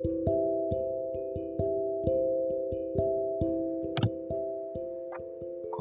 [0.00, 0.06] こ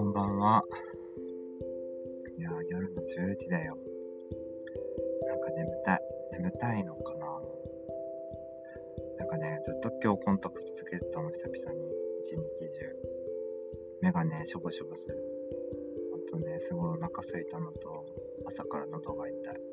[0.04, 0.64] んばんは。
[2.36, 3.78] いや、夜の10時だよ。
[5.28, 6.02] なんか眠たい。
[6.32, 7.28] 眠たいのかな
[9.20, 11.92] なんかね、ずっと今日コンタクトつけてたの、久々に。
[12.24, 12.96] 一日中。
[14.02, 15.24] 目がね、しょぼしょぼする。
[16.16, 18.04] あとね、すごいお腹空いたのと、
[18.48, 19.67] 朝から喉が痛い。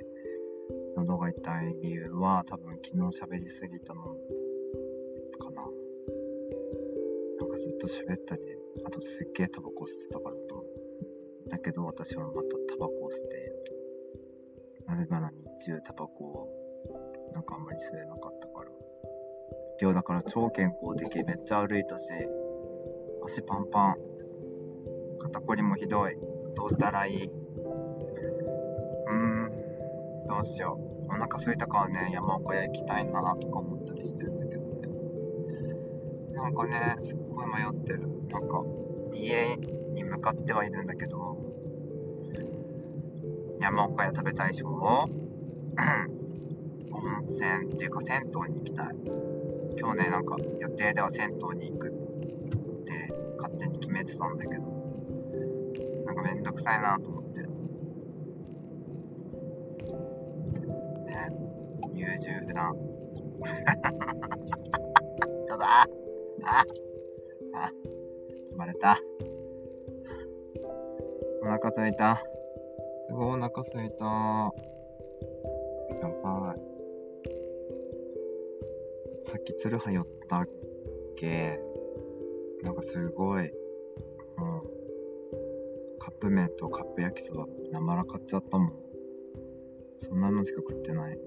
[0.96, 5.62] 喉が痛い理由は、多分昨日喋りすぎたのかな。
[7.40, 8.42] なんかずっと喋ったり、
[8.84, 10.64] あとすっげえタバコ吸ってたからと。
[11.50, 13.52] だけど私はまたタバコを吸って。
[14.86, 18.70] なぜなら日中タバコをなんかあんまり吸えなかったから。
[19.80, 22.04] 今日だから超健康的、めっちゃ歩いたし、
[23.26, 23.96] 足パンパン。
[25.20, 26.16] 肩こりもひどい。
[26.54, 27.30] どうしたらいい、
[30.34, 31.06] どうしよう。
[31.06, 34.88] お腹空いたからね、山岡屋行きたいなとか思ったりしてるんだけどね。
[36.32, 38.00] なんかね、すっごい迷ってる。
[38.30, 38.64] なんか、
[39.14, 39.56] 家
[39.94, 41.38] に向かってはいるんだけど、
[43.60, 44.66] 山岡屋食べたいでしょ？
[44.66, 45.08] 温
[47.28, 48.86] 泉っていうか銭湯に行きたい。
[49.78, 51.92] 今日ね、なんか予定では銭湯に行くっ
[52.84, 54.62] て勝手に決めてたんだけど、
[56.06, 57.13] なんかめんどくさいなと思って。
[62.04, 62.76] 優柔不断。
[65.48, 65.88] ただ、あ、
[66.42, 66.66] あ、
[67.54, 67.72] あ
[68.50, 69.00] 生まれた。
[71.42, 72.22] お腹すいた。
[73.06, 74.04] すごいお腹すいた。
[74.04, 74.50] や
[76.22, 76.60] ばい。
[79.30, 80.48] さっき鶴葉寄ったっ
[81.16, 81.58] け
[82.62, 83.50] なんかすごい、うん。
[85.98, 88.72] カップ麺とカップ焼きそば生ら買っちゃったもん。
[90.06, 91.18] そんなのしか食ってない。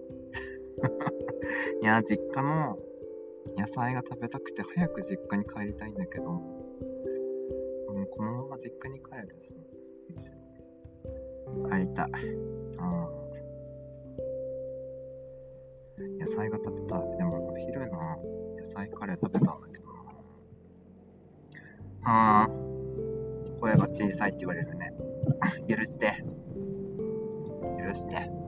[1.82, 2.78] いや、実家の
[3.58, 6.42] 野菜が食べたくて早く実家に帰りたいんだけど、も
[8.04, 9.36] うこのまま実家に帰る
[10.20, 10.32] し
[11.70, 12.12] 帰りたい。
[12.12, 12.18] う
[16.04, 16.18] ん。
[16.20, 17.00] 野菜が食べたい。
[17.18, 18.18] でもお昼な、
[18.60, 19.92] 野菜カレー食べたんだけどな。
[22.04, 22.50] はあ。
[23.60, 24.94] 声が小さいって言われるね。
[25.68, 26.24] 許して。
[27.80, 28.47] 許して。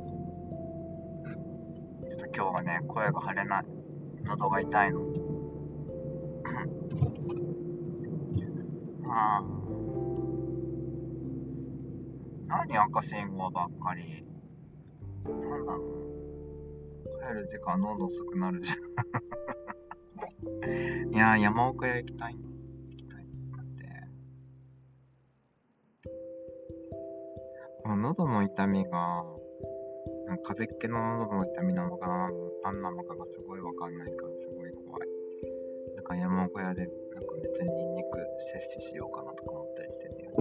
[2.09, 3.66] ちょっと今日はね、声が張れない。
[4.25, 5.00] 喉が痛いの。
[9.08, 9.44] はあ。
[12.47, 14.25] 何赤信号ばっかり。
[15.24, 15.80] なんなの
[17.20, 18.78] 帰る時間どんどん遅くなるじゃん。
[21.14, 22.50] いや、山岡屋行きたいの。
[22.90, 24.08] 行きたいなって。
[27.84, 29.24] この喉の痛みが、
[30.38, 32.31] 風邪っ気の喉の痛みなのかな、
[32.63, 35.07] 何なのかがすごいわかんないから、すごい怖い。
[35.95, 36.91] だか山岡屋で、な
[37.22, 38.09] んか別にニンニク
[38.53, 40.38] 摂取しようかなとか思ったりしてんだよね。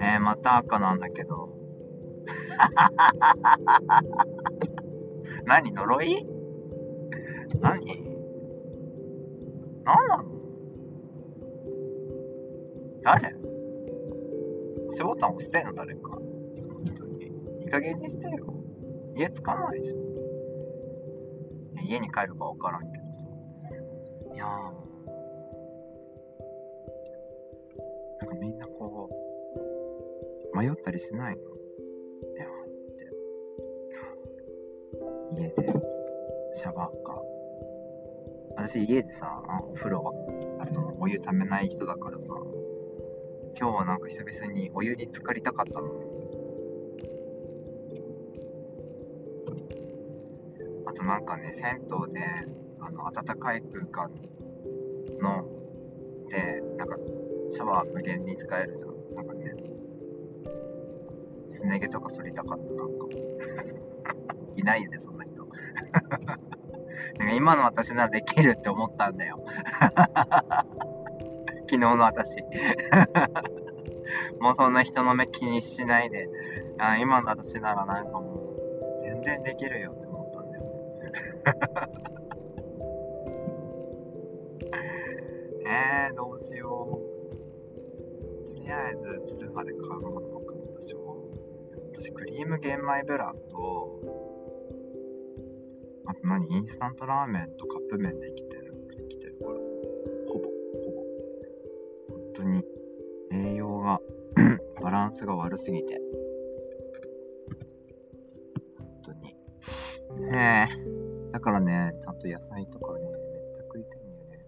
[0.00, 1.56] えー、また赤なんだけど。
[5.46, 6.26] 何呪い？
[7.60, 8.04] 何？
[9.84, 10.24] 何なの？
[13.02, 13.34] 誰？
[14.96, 16.12] しボタン押してんの誰か。
[16.12, 16.22] 本
[16.96, 17.26] 当に。
[17.60, 18.46] いい加減にしてよ。
[19.14, 19.96] 家つかないでしょ。
[21.86, 23.26] 家に帰るかわからんけどさ。
[24.34, 24.48] いやー。
[28.20, 29.10] なんかみんなこ
[30.54, 31.42] う、迷ったりしないの？
[31.42, 31.44] い
[32.38, 32.48] やっ
[35.36, 35.42] て。
[35.42, 35.54] 家で、
[36.54, 37.22] シャワーか。
[38.56, 40.12] 私家でさ、お風呂は、
[40.60, 42.34] あの、お湯ためない人だからさ、
[43.58, 45.88] 今日はなんか久々にお湯に浸かりたかったの。
[50.84, 52.20] あとなんかね、銭湯で、
[52.80, 54.10] あの、暖かい空間
[55.22, 55.48] の、
[56.28, 56.96] で、なんか、
[57.48, 59.14] シャワー無限に使えるじゃん。
[59.14, 59.54] なんかね、
[61.50, 63.06] すね毛とか剃りたかった、なんか。
[64.54, 65.46] いないよね、そんな人。
[67.18, 69.42] なんか今の私ならできるって思ったんだよ。
[71.68, 72.36] 昨日の私。
[74.40, 76.28] もうそんな人の目気にしないで、
[76.78, 78.54] あ今の私ならなんかも
[79.00, 80.70] う、全然できるよって思ったんだよね。
[86.08, 87.00] えー、どうしよ
[88.44, 88.46] う。
[88.46, 91.16] とりあえず、ツルハで買うものを買ったでしょ。
[91.92, 94.00] 私、クリーム玄米ブランと、
[96.06, 96.46] あと何？
[96.48, 98.45] インスタントラーメンとカップ麺で生き
[102.46, 102.64] に、
[103.32, 104.00] 栄養が、
[104.82, 106.00] バランスが悪すぎて。
[108.78, 110.68] 本当にね。
[110.72, 114.44] えだからね、ちゃんと野菜とかね、めっちゃ食いたいんだよね。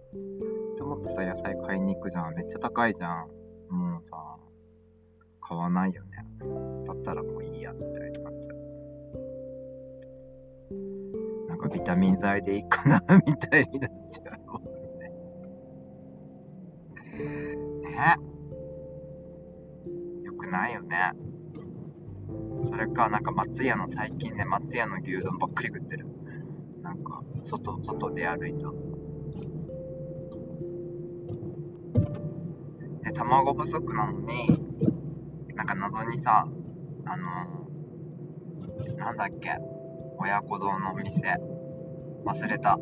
[0.76, 2.34] と思ってさ、野菜買いに行くじゃん。
[2.34, 3.28] めっちゃ高いじゃん。
[3.70, 4.16] もうさ、
[5.40, 6.24] 買わないよね。
[6.86, 8.58] だったらもういいや、みたいになっちゃう。
[11.48, 14.47] なんかビタミン剤でいいかな、 みたいになっちゃう
[17.98, 18.16] ね
[20.22, 21.12] よくないよね。
[22.68, 26.06] それか、なんか松屋の最近ね、松屋の牛丼ばっかり食ってる。
[26.82, 28.70] なんか、外、外で歩いた。
[33.04, 34.48] で、卵不足なのに、
[35.54, 36.46] なんか謎にさ、
[37.04, 37.24] あの、
[38.96, 39.56] なんだっけ、
[40.18, 41.10] 親子丼のお店、
[42.24, 42.78] 忘れた。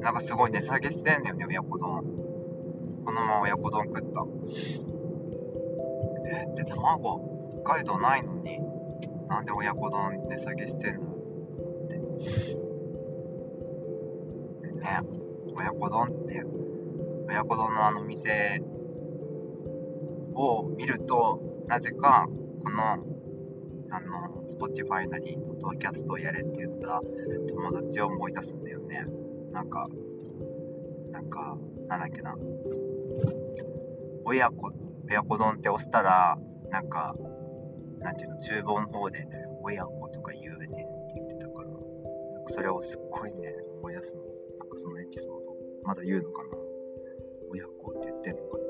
[0.00, 2.25] なんかすごい値下げしてんだよね、親子丼。
[3.06, 4.26] このまま親子丼食った。
[6.28, 8.58] えー、って卵、北海道ないのに、
[9.28, 11.02] なんで親子丼値下げしてんの？
[11.02, 11.98] って。
[14.80, 15.00] ね、
[15.56, 16.44] 親子丼って、
[17.28, 18.60] 親子丼のあの店
[20.34, 22.28] を見ると、なぜか、
[22.64, 22.98] この、あ
[24.00, 27.00] の、Spotify なり、ポッドキャストをやれって言った
[27.48, 29.06] 友達を思い出すんだよね。
[29.52, 29.88] なんか、
[31.12, 31.56] なんか、
[31.88, 32.34] なんだっけな。
[34.24, 34.72] 親子、
[35.08, 36.38] 親子丼って押したら、
[36.70, 37.14] なんか、
[38.00, 39.26] なんていうの、厨房の方で、
[39.62, 41.74] 親子とか言うねって言ってたから、な
[42.40, 44.22] んかそれをすっごいね、思い出すの。
[44.58, 46.50] なんかそのエピソード、まだ言うのかな
[47.50, 48.64] 親子って言ってんのかな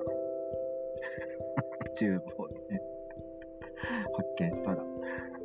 [1.97, 2.83] 厨房でね、
[4.15, 4.85] 発見したら、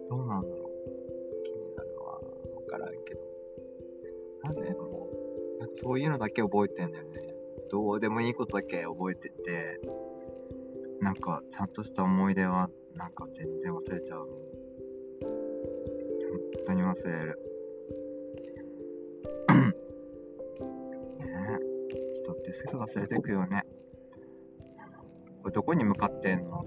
[0.09, 1.43] どうなんだろう。
[1.43, 2.13] 気になるわ。
[2.13, 2.21] わ
[2.67, 3.21] からんけど。
[4.43, 5.09] なんでも
[5.57, 7.30] う、なんかそういうのだけ覚えてんだよね。
[7.71, 9.79] どうでもいいことだけ覚えてて、
[10.99, 14.27] なんかちゃんとした思い出はなんか全然忘れちゃう。
[15.23, 17.39] 本当に忘れる。
[19.49, 21.25] ね
[22.23, 23.63] 人ってすぐ忘れてくよね。
[25.41, 26.65] これどこに向かってんの？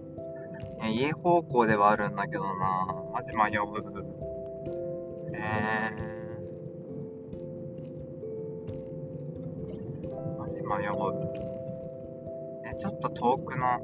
[0.81, 3.63] ね家方向ではあるんだけどなマジ迷う。
[5.37, 6.14] えー、
[10.65, 10.95] 迷う。
[12.67, 13.81] え、ちょっと遠くの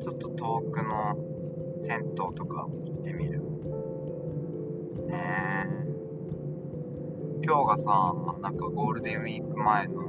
[0.00, 1.16] ちょっと遠くの
[1.82, 3.40] 銭湯とか行ってみる。
[5.06, 5.68] ねえ。
[7.44, 10.02] 今日がさ、なんかゴールデンウィーク前の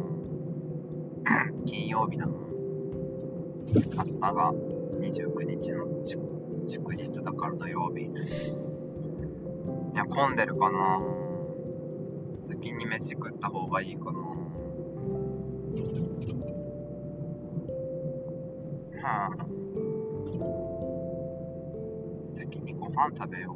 [1.65, 2.33] 金曜日なの。
[3.73, 4.53] 明日が
[4.99, 5.85] 29日の
[6.67, 8.03] 祝日だから土曜日。
[8.03, 8.11] い
[9.95, 11.28] や、混んでるかな
[12.41, 14.19] 先に飯食った方がいいかな
[19.01, 19.31] はあ
[22.35, 23.55] 先にご飯食べよう。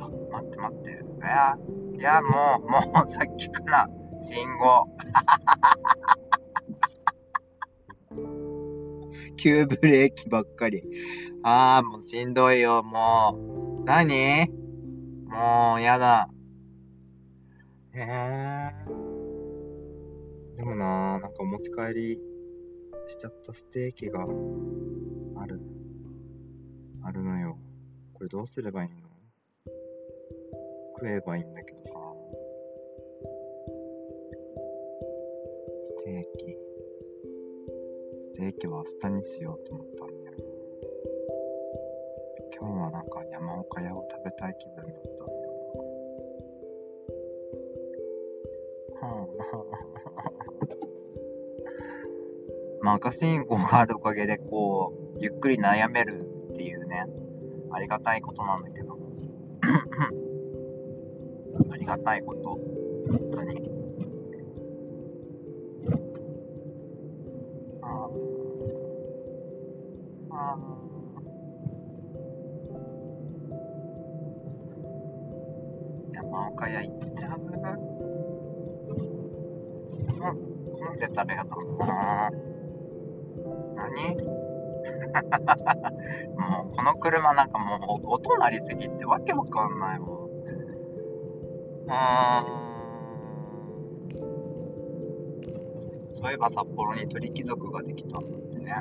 [0.00, 0.90] あ、待って待って。
[0.90, 0.94] い
[1.24, 1.56] や、
[1.98, 3.88] いや、もう、もうさっきから
[4.20, 4.86] 信号。
[9.36, 10.82] 急ブレーキばっかり。
[11.42, 13.51] あー、もうしんどいよ、もう。
[13.84, 14.48] 何？
[15.26, 16.28] もう、やだ。
[17.94, 20.56] へえー。
[20.56, 22.18] でもなー、なんかお持ち帰り
[23.08, 24.26] しちゃったステーキがあ
[25.46, 25.60] る、
[27.02, 27.58] あるのよ。
[28.14, 28.96] これどうすればいいの？
[30.98, 31.92] 食えばいいんだけどさ。
[35.82, 36.56] ステーキ。
[38.22, 40.21] ステーキは明日にしようと思ったんだ。
[42.62, 45.52] 今日はなんか山岡屋を食べたい気分だったんだよ
[49.00, 49.08] な。
[49.08, 49.64] はあ
[52.84, 56.20] まあ、赤信号があるおかげで、こう、ゆっくり悩める
[56.52, 57.04] っていうね、
[57.72, 58.96] ありがたいことなんだけど、
[61.68, 62.60] ありがたいこと、
[63.08, 63.60] 本当に。
[70.30, 70.91] ああ。
[76.72, 77.40] 山岡屋行っちゃう
[80.78, 82.30] 混んでたらやだな
[83.74, 84.16] 何？
[86.36, 90.08] もうこの車なんかもう音鳴りすぎってわけわかんないもん。
[91.82, 92.62] うん。
[96.14, 98.74] そういえば札幌に鳥貴族ができたんだってね。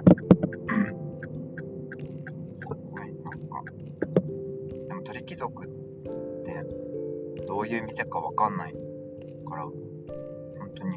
[2.58, 3.64] す ごい、なんか。
[4.88, 5.81] でも鳥貴族って
[7.52, 8.74] どういう店かわかんない
[9.46, 9.74] から、本
[10.74, 10.96] 当に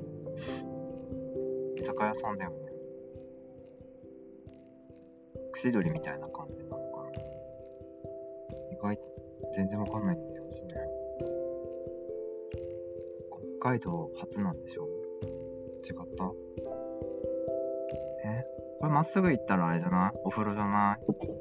[1.76, 2.56] 居酒屋さんだよね。
[5.56, 7.10] し鳥みたいな感じなのかな。
[8.70, 8.96] 意外
[9.56, 10.50] 全然わかんないんだよね。
[13.60, 14.88] 北海道初なんでしょう
[15.84, 16.32] 違った？
[18.26, 18.44] え？
[18.78, 20.18] これまっすぐ行ったらあれじゃない？
[20.24, 21.33] お風呂じゃない？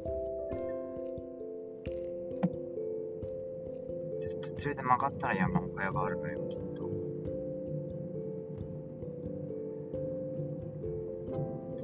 [4.63, 6.85] 途中で曲がったら山岡屋があるのよきっと。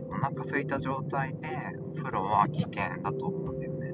[0.07, 1.50] お腹空いた状態で
[1.93, 3.89] お風呂は危険だと思うんだよね。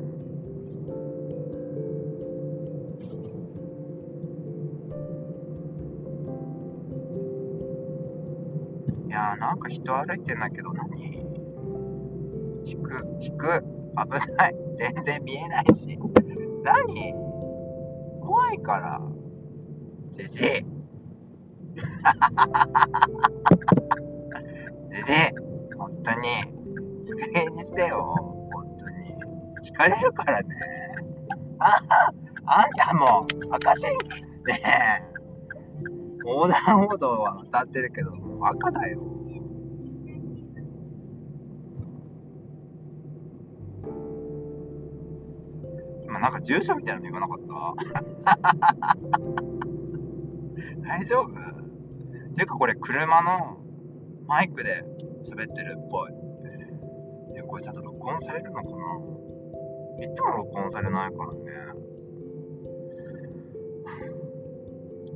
[9.07, 11.25] いやーなんか人歩いてんだけど何？
[12.65, 13.63] 引く引く。
[13.97, 14.55] 危ない。
[14.77, 15.97] 全然見えないし。
[16.63, 17.24] 何？
[18.45, 19.01] 怖いから。
[20.11, 20.55] じじいじじい
[25.75, 26.27] 本当に。
[27.09, 28.15] 不平にしてよ。
[28.53, 29.15] 本当に。
[29.67, 30.55] 引かれるからね。
[31.59, 31.81] あ
[32.45, 33.89] あんたも赤信
[34.45, 35.01] ねえ。
[36.23, 38.11] 横断歩道は渡ってるけど
[38.45, 39.01] 赤だよ。
[46.25, 47.39] なんか住所みたいなの言わなかっ
[48.25, 48.33] た？
[50.81, 51.29] 大丈夫？
[52.33, 53.57] ていうかこれ車の
[54.25, 54.83] マイクで
[55.21, 56.11] 喋ってるっぽい。
[57.37, 58.69] え、これちゃんと録音されるのかな？
[60.03, 61.39] いつも録音されないからね。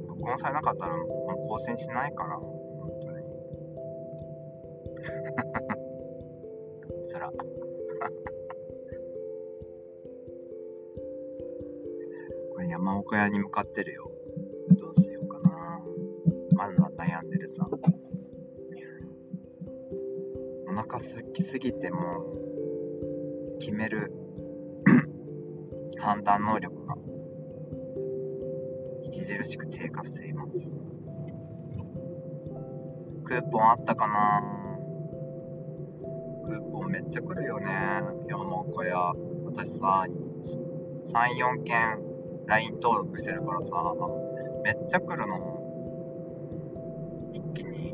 [0.10, 1.08] 録音されなかったらもう
[1.48, 2.38] 更新しないから、
[12.90, 14.10] 山岡屋に向かってるよ。
[14.72, 15.80] どうしようかな。
[16.56, 17.70] まだ悩んでるさ。
[20.68, 22.00] お腹空きすぎても
[23.60, 24.12] 決める
[26.00, 26.96] 判断能力が
[29.08, 30.52] 著しく低下しています
[33.24, 34.42] クーポンあったかな
[36.48, 37.68] クーポンめっちゃ来るよね
[38.28, 39.14] 山岡屋
[39.46, 40.08] 私さ
[41.14, 42.09] 34件
[42.50, 43.70] LINE 登録してるからさ
[44.64, 45.60] めっちゃ来るの。
[47.32, 47.94] 一気に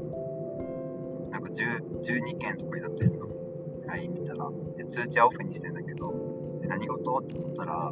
[1.29, 3.27] なんか10 12件とかになってるの。
[3.85, 4.50] LINE 見たら。
[4.89, 6.59] 通知はオフにしてんだけど。
[6.62, 7.17] で何事？
[7.17, 7.91] って思ったら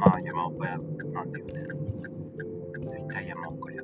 [0.00, 0.78] まあ山岡屋
[1.12, 1.52] なんだよね。
[2.84, 3.81] 大体山岡屋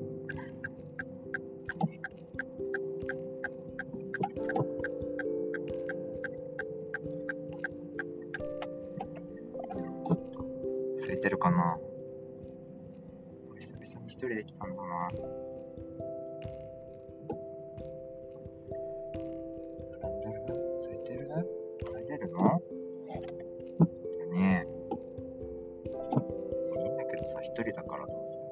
[14.48, 15.08] きたんだな
[20.02, 20.34] 並んでる
[20.84, 21.20] 空いてる？
[21.92, 22.62] 入れるの？
[24.32, 24.68] ねえ。
[26.78, 28.48] いいんだけどさ、一人だからどうする？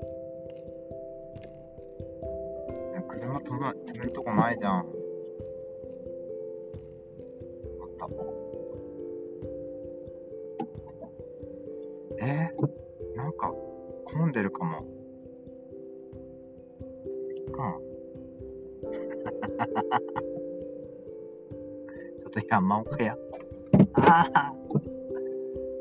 [3.08, 4.86] 車止め止めるとこないじゃん。
[22.66, 23.16] 山岡屋。
[23.94, 24.52] ああ。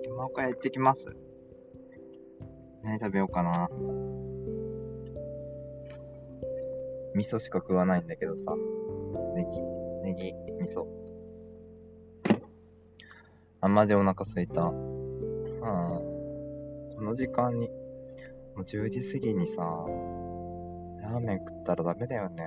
[0.08, 1.04] 山岡屋行ってきます。
[2.84, 3.68] 何食べようかな。
[7.16, 8.54] 味噌しか食わないんだけどさ。
[9.34, 9.50] ネギ、
[10.04, 10.86] ネギ、味噌。
[13.62, 14.62] あ、マジお腹すいた。
[14.62, 14.72] はあ、
[16.98, 17.68] この時間に、
[18.56, 19.64] もう10時過ぎにさ、
[21.02, 22.46] ラーメン食ったらダメだよね。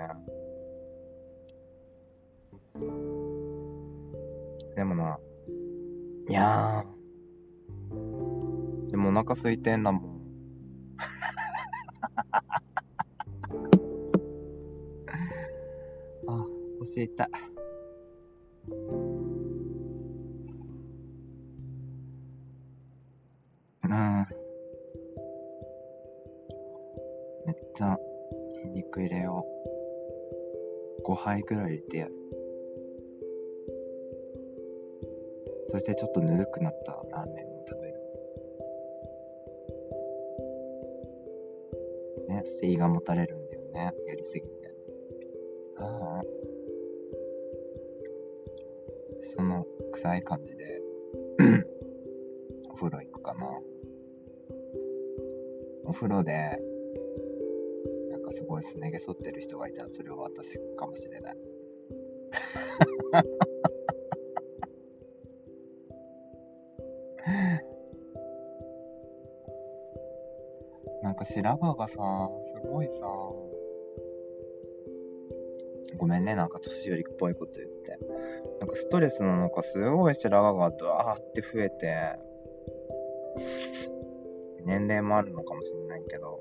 [4.79, 5.19] でもな、
[6.29, 10.21] いやー、でもお腹空いてんだもん。
[16.29, 16.47] あ、
[16.79, 17.29] 腰痛い。
[23.83, 24.27] うん。
[27.47, 27.99] めっちゃ
[28.53, 29.45] 筋肉入れよ
[31.03, 31.05] う。
[31.05, 32.38] 5杯ぐらい入れてやる。
[35.79, 37.95] そしてちょっとぬるくなったラーメンを食べる。
[42.29, 43.95] ね、そして胃がもたれるんだよね。
[44.09, 44.75] やりすぎて。
[45.79, 46.23] ああ。
[49.37, 50.83] その臭い感じで、
[52.71, 53.47] お風呂行くかな。
[55.85, 56.33] お風呂で、
[58.11, 61.37] なんかすごいすね毛剃ってる人がいたらそれは私かもしれない。
[71.43, 71.95] 白髪がさ、
[72.43, 72.93] すごいさ、
[75.97, 77.99] ごめんね、なんか年寄りっぽいこと言って。
[78.61, 82.19] なんかストレスなのか、すごい白髪がドワーって増えて、
[84.65, 86.41] 年齢もあるのかもしれないけど、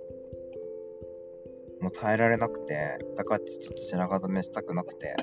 [1.79, 5.15] もう耐えられなくて、だからってちょっと白髪染めしたくなくて、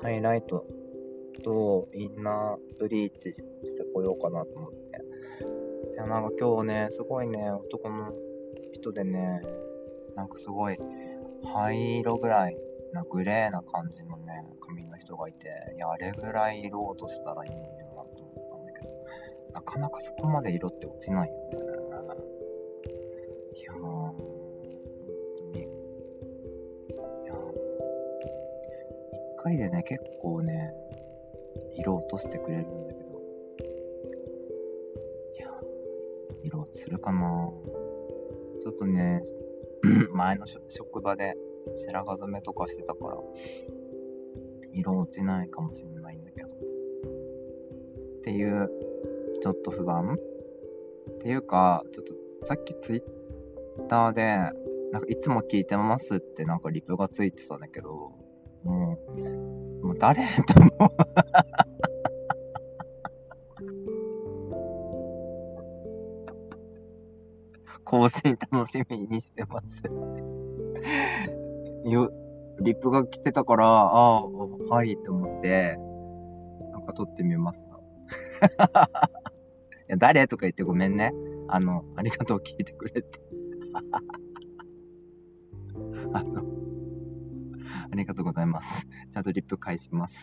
[0.00, 0.64] ハイライト
[1.44, 3.42] とインナーブリーチして
[3.92, 4.77] こようかなと思って。
[5.98, 8.12] や、なんか今日ね、すごいね、男の
[8.72, 9.42] 人でね、
[10.14, 10.78] なんかすごい
[11.42, 12.56] 灰色ぐらい
[12.92, 18.90] なグレーな感じのね、髪の人がいて、いや、あれぐらい色落としたらいいんだよなと思ったんだけど、
[19.54, 21.40] なかなかそこまで色って落ちないよね。
[23.56, 24.14] いやー、本
[25.36, 25.62] 当に。
[25.62, 25.66] い
[27.26, 27.34] や
[29.36, 30.72] 一回でね、結構ね、
[31.76, 32.87] 色落としてくれるん
[36.48, 37.20] 色落ちるかな
[38.62, 39.22] ちょっとね、
[40.12, 41.34] 前の職場で
[41.86, 43.16] 白髪染めとかしてたから、
[44.72, 46.48] 色落ちないかもしんないんだけど。
[46.48, 46.52] っ
[48.22, 48.70] ていう、
[49.42, 50.18] ちょっと不安
[51.10, 53.02] っていうか、ちょっとさっきツイッ
[53.88, 54.22] ターで、
[54.92, 58.12] なんかいつも聞いてますってなんかリプがついてたんだけど、
[58.64, 58.98] も
[59.82, 60.70] う、もう誰と思
[68.08, 69.82] 更新楽しみにしてます
[71.88, 72.12] よ、
[72.60, 75.76] リップが来てたから、ああ、はいと思って、
[76.72, 77.68] なんか撮ってみました。
[79.88, 81.12] いや誰とか言ってごめんね。
[81.48, 83.20] あの、ありがとう聞いてくれて。
[86.12, 86.44] あの、
[87.90, 88.86] ありがとうございます。
[89.12, 90.16] ちゃんとリップ返します。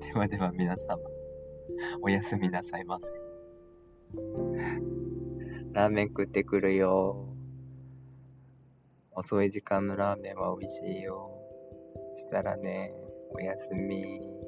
[0.00, 0.98] ではでは皆様、
[2.02, 3.06] おやすみなさいませ。
[5.72, 7.28] ラーメン食ってくるよ。
[9.12, 11.30] 遅い時間のラーメンは美味しいよ。
[12.16, 12.92] したらね、
[13.32, 14.39] おやすみ。